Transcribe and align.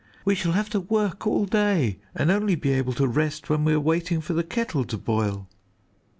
We 0.25 0.33
shall 0.33 0.53
have 0.53 0.71
to 0.71 0.79
work 0.79 1.27
all 1.27 1.45
day, 1.45 1.99
and 2.15 2.31
only 2.31 2.55
be 2.55 2.71
able 2.71 2.93
to 2.93 3.07
rest 3.07 3.51
when 3.51 3.63
we 3.63 3.73
are 3.73 3.79
waiting 3.79 4.19
for 4.19 4.33
the 4.33 4.41
kettle 4.43 4.83
to 4.85 4.97
boil!" 4.97 5.47